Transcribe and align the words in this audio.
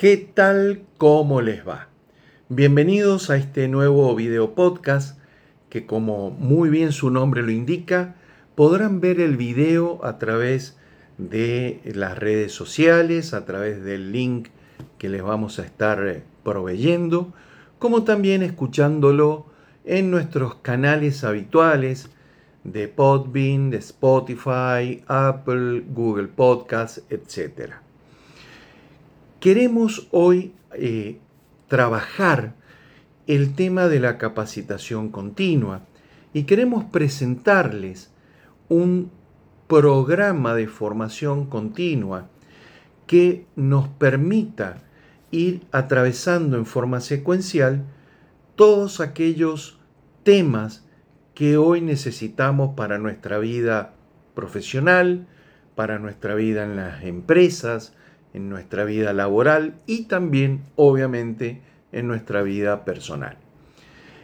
¿Qué 0.00 0.16
tal? 0.16 0.80
¿Cómo 0.96 1.42
les 1.42 1.68
va? 1.68 1.88
Bienvenidos 2.48 3.28
a 3.28 3.36
este 3.36 3.68
nuevo 3.68 4.14
video 4.14 4.54
podcast 4.54 5.18
que 5.68 5.84
como 5.84 6.30
muy 6.30 6.70
bien 6.70 6.92
su 6.92 7.10
nombre 7.10 7.42
lo 7.42 7.50
indica, 7.50 8.14
podrán 8.54 9.02
ver 9.02 9.20
el 9.20 9.36
video 9.36 10.02
a 10.02 10.16
través 10.16 10.78
de 11.18 11.82
las 11.84 12.18
redes 12.18 12.50
sociales, 12.50 13.34
a 13.34 13.44
través 13.44 13.84
del 13.84 14.10
link 14.10 14.48
que 14.96 15.10
les 15.10 15.22
vamos 15.22 15.58
a 15.58 15.66
estar 15.66 16.02
eh, 16.08 16.22
proveyendo, 16.44 17.34
como 17.78 18.02
también 18.02 18.42
escuchándolo 18.42 19.44
en 19.84 20.10
nuestros 20.10 20.54
canales 20.54 21.24
habituales 21.24 22.08
de 22.64 22.88
Podbean, 22.88 23.68
de 23.68 23.76
Spotify, 23.76 25.04
Apple, 25.08 25.84
Google 25.90 26.28
Podcasts, 26.28 27.02
etc. 27.10 27.89
Queremos 29.40 30.06
hoy 30.10 30.52
eh, 30.74 31.18
trabajar 31.66 32.52
el 33.26 33.54
tema 33.54 33.88
de 33.88 33.98
la 33.98 34.18
capacitación 34.18 35.08
continua 35.08 35.86
y 36.34 36.42
queremos 36.42 36.84
presentarles 36.84 38.12
un 38.68 39.10
programa 39.66 40.54
de 40.54 40.66
formación 40.66 41.46
continua 41.46 42.28
que 43.06 43.46
nos 43.56 43.88
permita 43.88 44.82
ir 45.30 45.62
atravesando 45.72 46.58
en 46.58 46.66
forma 46.66 47.00
secuencial 47.00 47.84
todos 48.56 49.00
aquellos 49.00 49.78
temas 50.22 50.84
que 51.32 51.56
hoy 51.56 51.80
necesitamos 51.80 52.74
para 52.76 52.98
nuestra 52.98 53.38
vida 53.38 53.94
profesional, 54.34 55.26
para 55.76 55.98
nuestra 55.98 56.34
vida 56.34 56.64
en 56.64 56.76
las 56.76 57.04
empresas, 57.04 57.94
en 58.34 58.48
nuestra 58.48 58.84
vida 58.84 59.12
laboral 59.12 59.74
y 59.86 60.04
también, 60.04 60.62
obviamente, 60.76 61.60
en 61.92 62.06
nuestra 62.06 62.42
vida 62.42 62.84
personal. 62.84 63.36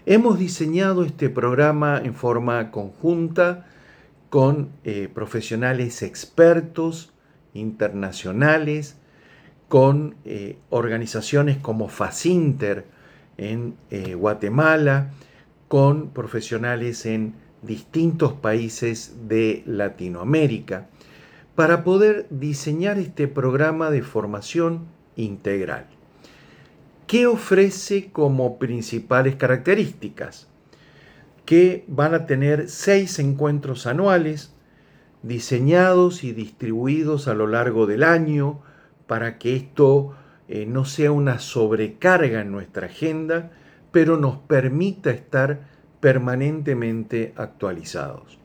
Hemos 0.05 0.39
diseñado 0.39 1.05
este 1.05 1.29
programa 1.29 2.01
en 2.03 2.15
forma 2.15 2.71
conjunta 2.71 3.67
con 4.31 4.71
eh, 4.85 5.09
profesionales 5.13 6.03
expertos 6.03 7.13
internacionales, 7.55 8.97
con 9.69 10.15
eh, 10.25 10.59
organizaciones 10.71 11.57
como 11.57 11.89
Facinter 11.89 12.87
en 13.37 13.75
eh, 13.91 14.15
Guatemala, 14.15 15.11
con 15.67 16.11
profesionales 16.11 17.05
en 17.07 17.35
distintos 17.63 18.33
países 18.35 19.29
de 19.29 19.65
Latinoamérica 19.67 20.89
para 21.57 21.85
poder 21.85 22.27
diseñar 22.29 22.99
este 22.99 23.29
programa 23.29 23.91
de 23.91 24.03
formación 24.03 24.87
integral. 25.17 25.87
¿Qué 27.07 27.27
ofrece 27.27 28.11
como 28.13 28.59
principales 28.59 29.37
características? 29.37 30.49
Que 31.47 31.85
van 31.89 32.15
a 32.15 32.27
tener 32.27 32.69
seis 32.69 33.19
encuentros 33.19 33.87
anuales 33.87 34.53
diseñados 35.23 36.25
y 36.25 36.33
distribuidos 36.33 37.27
a 37.27 37.35
lo 37.35 37.47
largo 37.47 37.87
del 37.87 38.03
año 38.03 38.61
para 39.07 39.39
que 39.39 39.57
esto 39.57 40.15
eh, 40.49 40.67
no 40.67 40.85
sea 40.85 41.11
una 41.11 41.39
sobrecarga 41.39 42.43
en 42.43 42.53
nuestra 42.53 42.87
agenda, 42.87 43.51
pero 43.93 44.19
nos 44.19 44.37
permita 44.37 45.11
estar 45.11 45.61
permanentemente 46.01 47.33
actualizados 47.37 48.39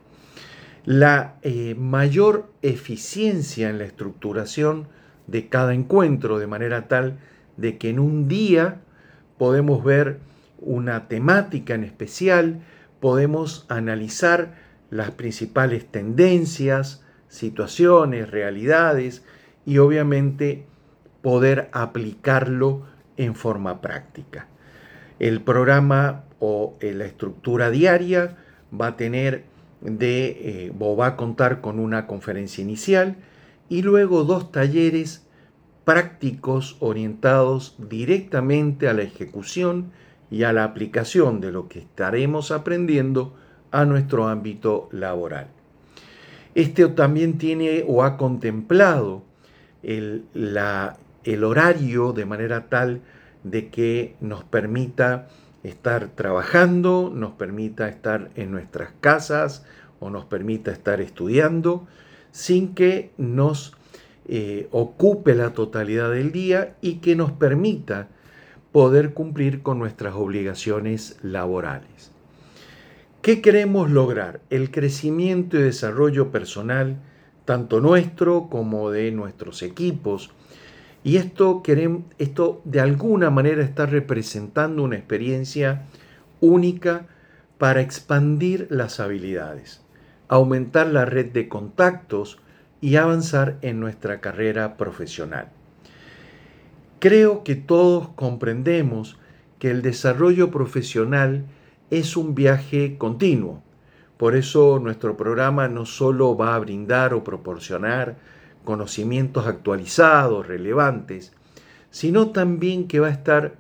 la 0.86 1.36
eh, 1.42 1.76
mayor 1.76 2.52
eficiencia 2.62 3.70
en 3.70 3.78
la 3.78 3.86
estructuración 3.86 4.88
de 5.28 5.48
cada 5.48 5.74
encuentro, 5.74 6.40
de 6.40 6.48
manera 6.48 6.88
tal 6.88 7.20
de 7.58 7.78
que 7.78 7.90
en 7.90 8.00
un 8.00 8.28
día 8.28 8.82
podemos 9.38 9.84
ver 9.84 10.20
una 10.60 11.08
temática 11.08 11.74
en 11.74 11.84
especial, 11.84 12.62
podemos 13.00 13.66
analizar 13.70 14.56
las 14.90 15.12
principales 15.12 15.86
tendencias, 15.86 17.04
situaciones, 17.28 18.30
realidades 18.30 19.24
y 19.66 19.78
obviamente 19.78 20.66
poder 21.22 21.70
aplicarlo 21.72 22.86
en 23.18 23.36
forma 23.36 23.82
práctica. 23.82 24.48
El 25.20 25.42
programa 25.42 26.24
o 26.40 26.78
eh, 26.82 26.94
la 26.94 27.06
estructura 27.06 27.70
diaria 27.70 28.38
va 28.74 28.88
a 28.88 28.98
tener 28.98 29.46
de, 29.82 30.68
eh, 30.68 30.74
va 30.78 31.08
a 31.08 31.16
contar 31.16 31.62
con 31.62 31.80
una 31.80 32.08
conferencia 32.08 32.62
inicial 32.62 33.18
y 33.70 33.82
luego 33.82 34.24
dos 34.24 34.52
talleres 34.52 35.26
prácticos 35.86 36.78
orientados 36.80 37.76
directamente 37.90 38.88
a 38.88 38.94
la 38.94 39.02
ejecución 39.02 39.92
y 40.30 40.44
a 40.44 40.54
la 40.54 40.64
aplicación 40.64 41.42
de 41.42 41.52
lo 41.52 41.68
que 41.68 41.80
estaremos 41.80 42.52
aprendiendo 42.52 43.36
a 43.72 43.86
nuestro 43.86 44.28
ámbito 44.28 44.88
laboral. 44.92 45.48
Este 46.54 46.88
también 46.88 47.38
tiene 47.38 47.84
o 47.88 48.04
ha 48.04 48.18
contemplado 48.18 49.24
el, 49.84 50.26
el 51.24 51.44
horario 51.44 52.14
de 52.14 52.26
manera 52.26 52.68
tal 52.68 53.02
de 53.44 53.70
que 53.70 54.16
nos 54.20 54.44
permita 54.44 55.28
estar 55.64 56.10
trabajando, 56.16 57.12
nos 57.14 57.34
permita 57.34 57.88
estar 57.88 58.32
en 58.36 58.52
nuestras 58.52 58.92
casas 59.00 59.66
o 60.00 60.10
nos 60.10 60.26
permita 60.26 60.72
estar 60.72 61.02
estudiando, 61.02 61.88
sin 62.32 62.74
que 62.74 63.12
nos 63.18 63.76
eh, 64.28 64.68
ocupe 64.72 65.36
la 65.36 65.54
totalidad 65.54 66.12
del 66.12 66.32
día 66.32 66.76
y 66.82 66.96
que 66.96 67.16
nos 67.16 67.32
permita 67.32 68.08
poder 68.72 69.14
cumplir 69.14 69.62
con 69.62 69.80
nuestras 69.80 70.16
obligaciones 70.16 71.18
laborales. 71.22 72.12
¿Qué 73.22 73.42
queremos 73.42 73.92
lograr? 73.92 74.42
El 74.50 74.72
crecimiento 74.72 75.58
y 75.58 75.62
desarrollo 75.62 76.32
personal, 76.32 76.98
tanto 77.46 77.82
nuestro 77.82 78.50
como 78.50 78.90
de 78.90 79.12
nuestros 79.12 79.62
equipos, 79.62 80.32
y 81.04 81.18
esto, 81.18 81.64
queremos, 81.64 82.04
esto 82.20 82.62
de 82.64 82.80
alguna 82.80 83.30
manera 83.30 83.64
está 83.64 83.86
representando 83.86 84.84
una 84.84 84.98
experiencia 84.98 85.88
única 86.40 87.08
para 87.58 87.82
expandir 87.82 88.68
las 88.70 89.00
habilidades, 89.00 89.82
aumentar 90.28 90.88
la 90.88 91.06
red 91.06 91.32
de 91.32 91.48
contactos 91.48 92.40
y 92.82 92.96
avanzar 92.96 93.58
en 93.62 93.80
nuestra 93.80 94.22
carrera 94.22 94.78
profesional. 94.78 95.50
Creo 97.00 97.44
que 97.44 97.56
todos 97.56 98.10
comprendemos 98.10 99.18
que 99.60 99.72
el 99.72 99.82
desarrollo 99.82 100.52
profesional 100.52 101.46
es 101.92 102.18
un 102.18 102.36
viaje 102.36 102.98
continuo. 102.98 103.62
Por 104.18 104.36
eso 104.36 104.80
nuestro 104.80 105.18
programa 105.18 105.68
no 105.68 105.86
solo 105.86 106.38
va 106.38 106.56
a 106.56 106.60
brindar 106.60 107.14
o 107.14 107.24
proporcionar 107.24 108.18
conocimientos 108.64 109.48
actualizados, 109.48 110.48
relevantes, 110.48 111.34
sino 111.90 112.30
también 112.30 112.88
que 112.88 113.00
va 113.00 113.08
a 113.08 113.12
estar 113.12 113.56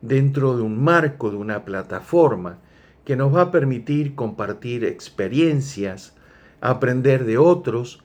dentro 0.00 0.56
de 0.56 0.62
un 0.62 0.82
marco, 0.82 1.30
de 1.30 1.36
una 1.36 1.64
plataforma 1.64 2.58
que 3.04 3.16
nos 3.16 3.34
va 3.34 3.42
a 3.42 3.50
permitir 3.50 4.14
compartir 4.14 4.84
experiencias, 4.84 6.14
aprender 6.60 7.24
de 7.24 7.38
otros 7.38 8.02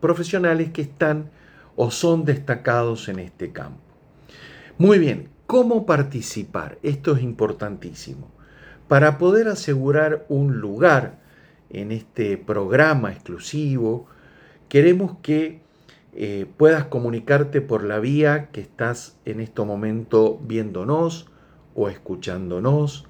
profesionales 0.00 0.70
que 0.70 0.82
están 0.82 1.30
o 1.76 1.90
son 1.90 2.24
destacados 2.24 3.08
en 3.08 3.18
este 3.18 3.52
campo. 3.52 3.80
Muy 4.78 4.98
bien, 4.98 5.28
¿cómo 5.46 5.86
participar? 5.86 6.78
Esto 6.82 7.16
es 7.16 7.22
importantísimo. 7.22 8.30
Para 8.88 9.18
poder 9.18 9.48
asegurar 9.48 10.26
un 10.28 10.60
lugar 10.60 11.20
en 11.70 11.90
este 11.90 12.36
programa 12.38 13.12
exclusivo, 13.12 14.06
Queremos 14.68 15.16
que 15.22 15.60
eh, 16.12 16.46
puedas 16.56 16.84
comunicarte 16.84 17.60
por 17.60 17.82
la 17.82 17.98
vía 17.98 18.50
que 18.52 18.60
estás 18.60 19.16
en 19.24 19.40
este 19.40 19.62
momento 19.62 20.38
viéndonos 20.42 21.26
o 21.74 21.88
escuchándonos 21.88 23.06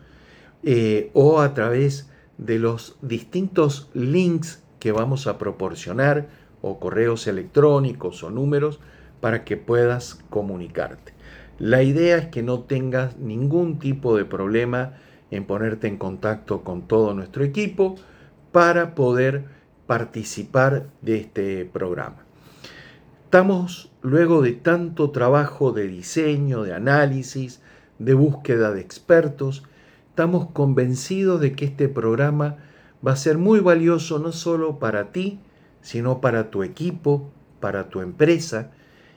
eh, 0.62 1.10
o 1.12 1.40
a 1.40 1.52
través 1.52 2.10
de 2.38 2.58
los 2.58 2.96
distintos 3.02 3.90
links 3.92 4.62
que 4.80 4.92
vamos 4.92 5.26
a 5.26 5.38
proporcionar 5.38 6.28
o 6.62 6.80
correos 6.80 7.26
electrónicos 7.26 8.22
o 8.22 8.30
números 8.30 8.80
para 9.20 9.44
que 9.44 9.56
puedas 9.56 10.14
comunicarte. 10.30 11.12
La 11.58 11.82
idea 11.82 12.16
es 12.16 12.26
que 12.28 12.42
no 12.42 12.60
tengas 12.60 13.18
ningún 13.18 13.78
tipo 13.78 14.16
de 14.16 14.24
problema 14.24 14.94
en 15.30 15.44
ponerte 15.44 15.88
en 15.88 15.98
contacto 15.98 16.62
con 16.64 16.88
todo 16.88 17.14
nuestro 17.14 17.44
equipo 17.44 17.96
para 18.50 18.94
poder 18.94 19.44
participar 19.86 20.86
de 21.02 21.18
este 21.18 21.64
programa. 21.64 22.24
Estamos, 23.24 23.90
luego 24.02 24.42
de 24.42 24.52
tanto 24.52 25.10
trabajo 25.10 25.72
de 25.72 25.88
diseño, 25.88 26.62
de 26.62 26.72
análisis, 26.72 27.60
de 27.98 28.14
búsqueda 28.14 28.72
de 28.72 28.80
expertos, 28.80 29.64
estamos 30.10 30.50
convencidos 30.52 31.40
de 31.40 31.52
que 31.52 31.64
este 31.64 31.88
programa 31.88 32.58
va 33.06 33.12
a 33.12 33.16
ser 33.16 33.38
muy 33.38 33.60
valioso 33.60 34.18
no 34.18 34.32
solo 34.32 34.78
para 34.78 35.12
ti, 35.12 35.40
sino 35.82 36.20
para 36.20 36.50
tu 36.50 36.62
equipo, 36.62 37.30
para 37.60 37.88
tu 37.88 38.00
empresa, 38.00 38.70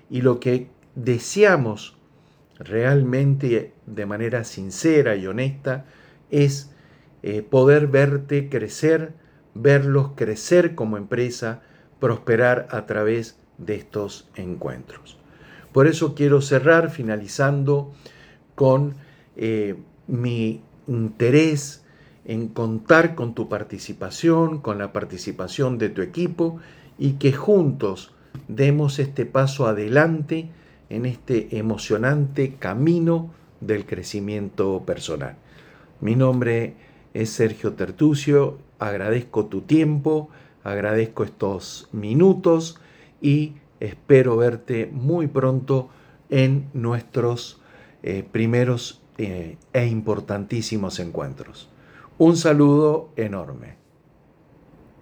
y 0.09 0.21
lo 0.21 0.39
que 0.39 0.69
deseamos 0.95 1.97
realmente 2.59 3.73
de 3.85 4.05
manera 4.05 4.43
sincera 4.43 5.15
y 5.15 5.27
honesta 5.27 5.85
es 6.31 6.71
eh, 7.23 7.41
poder 7.41 7.87
verte 7.87 8.49
crecer, 8.49 9.13
verlos 9.61 10.11
crecer 10.15 10.75
como 10.75 10.97
empresa, 10.97 11.61
prosperar 11.99 12.67
a 12.71 12.85
través 12.85 13.39
de 13.57 13.75
estos 13.75 14.29
encuentros. 14.35 15.17
Por 15.71 15.87
eso 15.87 16.15
quiero 16.15 16.41
cerrar 16.41 16.89
finalizando 16.89 17.91
con 18.55 18.95
eh, 19.35 19.75
mi 20.07 20.61
interés 20.87 21.83
en 22.25 22.49
contar 22.49 23.15
con 23.15 23.33
tu 23.33 23.47
participación, 23.47 24.59
con 24.59 24.77
la 24.77 24.91
participación 24.91 25.77
de 25.77 25.89
tu 25.89 26.01
equipo 26.01 26.59
y 26.97 27.13
que 27.13 27.31
juntos 27.31 28.13
demos 28.47 28.99
este 28.99 29.25
paso 29.25 29.67
adelante 29.67 30.49
en 30.89 31.05
este 31.05 31.57
emocionante 31.57 32.55
camino 32.55 33.31
del 33.61 33.85
crecimiento 33.85 34.83
personal. 34.85 35.35
Mi 36.01 36.15
nombre 36.15 36.75
es 37.13 37.29
Sergio 37.29 37.73
Tertucio, 37.73 38.59
agradezco 38.79 39.45
tu 39.45 39.61
tiempo, 39.61 40.29
agradezco 40.63 41.23
estos 41.23 41.89
minutos 41.91 42.79
y 43.21 43.53
espero 43.79 44.37
verte 44.37 44.89
muy 44.91 45.27
pronto 45.27 45.89
en 46.29 46.69
nuestros 46.73 47.61
eh, 48.03 48.23
primeros 48.29 49.01
eh, 49.17 49.57
e 49.73 49.85
importantísimos 49.87 50.99
encuentros. 50.99 51.69
Un 52.17 52.37
saludo 52.37 53.09
enorme. 53.15 53.86